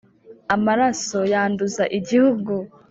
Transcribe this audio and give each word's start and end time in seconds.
Amaraso 0.55 1.19
yanduza 1.33 1.83
igihugu 1.97 2.53